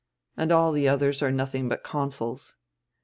And 0.35 0.51
all 0.51 0.71
the 0.71 0.87
others 0.89 1.21
are 1.21 1.31
nothing 1.31 1.69
hut 1.69 1.83
consuls." 1.83 2.55